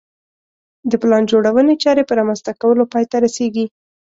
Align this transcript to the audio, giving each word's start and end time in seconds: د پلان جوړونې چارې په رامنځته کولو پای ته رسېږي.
د 0.89 0.93
پلان 1.01 1.23
جوړونې 1.31 1.75
چارې 1.83 2.03
په 2.05 2.13
رامنځته 2.19 2.51
کولو 2.61 2.83
پای 2.91 3.05
ته 3.11 3.17
رسېږي. 3.25 3.65